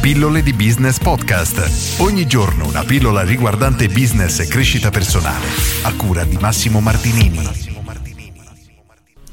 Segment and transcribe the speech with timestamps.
[0.00, 2.00] Pillole di Business Podcast.
[2.00, 5.44] Ogni giorno una pillola riguardante business e crescita personale.
[5.82, 7.46] A cura di Massimo Martinini.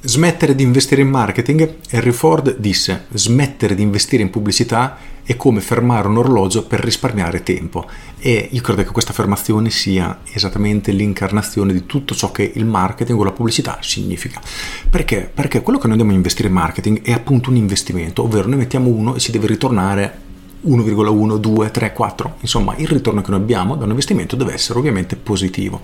[0.02, 1.78] Smettere di investire in marketing?
[1.90, 7.44] Henry Ford disse smettere di investire in pubblicità è come fermare un orologio per risparmiare
[7.44, 7.90] tempo
[8.20, 13.18] e io credo che questa affermazione sia esattamente l'incarnazione di tutto ciò che il marketing
[13.18, 14.42] o la pubblicità significa.
[14.90, 15.32] Perché?
[15.34, 18.58] Perché quello che noi andiamo a investire in marketing è appunto un investimento, ovvero noi
[18.58, 20.26] mettiamo uno e ci deve ritornare
[20.66, 24.80] 1,1, 2, 3, 4, insomma il ritorno che noi abbiamo da un investimento deve essere
[24.80, 25.82] ovviamente positivo.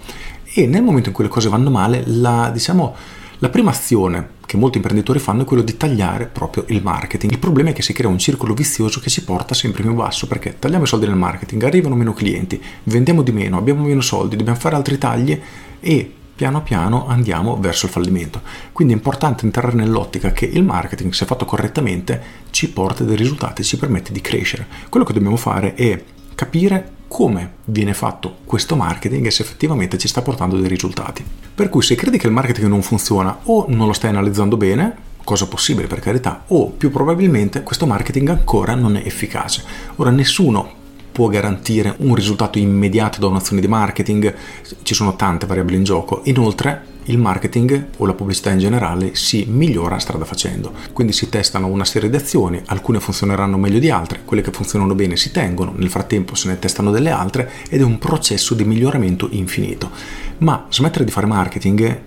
[0.53, 2.95] E nel momento in cui le cose vanno male, la, diciamo,
[3.39, 7.33] la prima azione che molti imprenditori fanno è quello di tagliare proprio il marketing.
[7.33, 10.27] Il problema è che si crea un circolo vizioso che ci porta sempre più basso
[10.27, 14.35] perché tagliamo i soldi nel marketing, arrivano meno clienti, vendiamo di meno, abbiamo meno soldi,
[14.35, 15.39] dobbiamo fare altri tagli
[15.79, 18.41] e piano piano andiamo verso il fallimento.
[18.71, 23.63] Quindi è importante entrare nell'ottica che il marketing, se fatto correttamente, ci porta dei risultati,
[23.63, 24.67] ci permette di crescere.
[24.89, 26.03] Quello che dobbiamo fare è
[26.35, 31.23] capire come viene fatto questo marketing e se effettivamente ci sta portando dei risultati.
[31.53, 34.95] Per cui se credi che il marketing non funziona o non lo stai analizzando bene,
[35.23, 39.63] cosa possibile per carità, o più probabilmente questo marketing ancora non è efficace.
[39.97, 40.81] Ora nessuno
[41.13, 44.35] può garantire un risultato immediato da un'azione di marketing,
[44.81, 46.21] ci sono tante variabili in gioco.
[46.25, 51.67] Inoltre il marketing o la pubblicità in generale si migliora strada facendo, quindi si testano
[51.67, 55.73] una serie di azioni, alcune funzioneranno meglio di altre, quelle che funzionano bene si tengono,
[55.75, 59.91] nel frattempo se ne testano delle altre ed è un processo di miglioramento infinito.
[60.39, 62.01] Ma smettere di fare marketing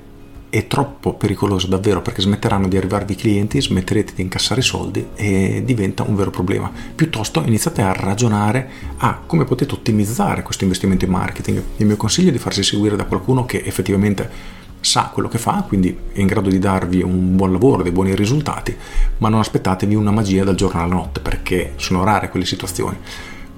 [0.57, 5.63] è troppo pericoloso davvero perché smetteranno di arrivarvi i clienti, smetterete di incassare soldi e
[5.67, 6.73] diventa un vero problema.
[6.95, 11.63] Piuttosto iniziate a ragionare a come potete ottimizzare questo investimento in marketing.
[11.77, 15.63] Il mio consiglio è di farsi seguire da qualcuno che effettivamente sa quello che fa,
[15.67, 18.75] quindi è in grado di darvi un buon lavoro, dei buoni risultati,
[19.19, 22.97] ma non aspettatevi una magia dal giorno alla notte perché sono rare quelle situazioni.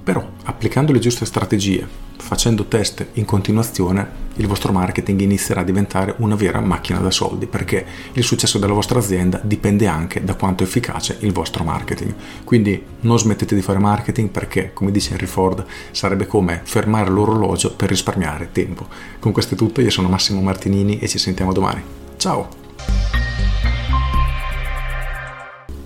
[0.09, 6.15] Però applicando le giuste strategie, facendo test in continuazione, il vostro marketing inizierà a diventare
[6.17, 10.63] una vera macchina da soldi perché il successo della vostra azienda dipende anche da quanto
[10.63, 12.15] è efficace il vostro marketing.
[12.43, 17.75] Quindi non smettete di fare marketing perché, come dice Henry Ford, sarebbe come fermare l'orologio
[17.75, 18.87] per risparmiare tempo.
[19.19, 21.83] Con questo è tutto, io sono Massimo Martinini e ci sentiamo domani.
[22.17, 22.68] Ciao!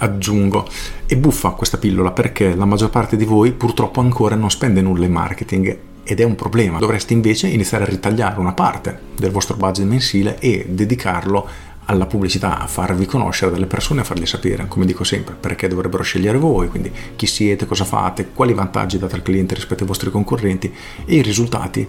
[0.03, 0.67] Aggiungo.
[1.05, 5.05] È buffa questa pillola perché la maggior parte di voi purtroppo ancora non spende nulla
[5.05, 6.79] in marketing ed è un problema.
[6.79, 11.47] Dovreste invece iniziare a ritagliare una parte del vostro budget mensile e dedicarlo
[11.85, 16.03] alla pubblicità, a farvi conoscere dalle persone, a fargli sapere, come dico sempre, perché dovrebbero
[16.03, 20.09] scegliere voi, quindi chi siete, cosa fate, quali vantaggi date al cliente rispetto ai vostri
[20.09, 20.73] concorrenti
[21.05, 21.85] e i risultati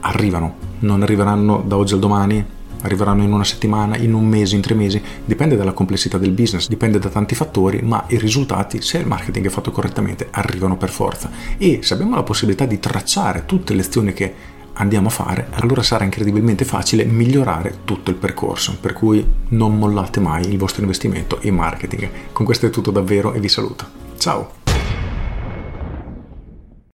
[0.00, 2.44] arrivano, non arriveranno da oggi al domani,
[2.84, 6.68] arriveranno in una settimana, in un mese, in tre mesi, dipende dalla complessità del business,
[6.68, 10.90] dipende da tanti fattori, ma i risultati, se il marketing è fatto correttamente, arrivano per
[10.90, 11.30] forza.
[11.58, 14.34] E se abbiamo la possibilità di tracciare tutte le azioni che
[14.74, 20.20] andiamo a fare, allora sarà incredibilmente facile migliorare tutto il percorso, per cui non mollate
[20.20, 22.08] mai il vostro investimento in marketing.
[22.32, 23.86] Con questo è tutto davvero e vi saluto.
[24.18, 24.63] Ciao!